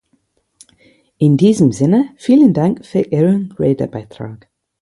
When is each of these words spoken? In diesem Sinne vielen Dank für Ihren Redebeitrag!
In 1.19 1.37
diesem 1.37 1.71
Sinne 1.71 2.09
vielen 2.17 2.55
Dank 2.55 2.83
für 2.83 3.01
Ihren 3.01 3.51
Redebeitrag! 3.51 4.49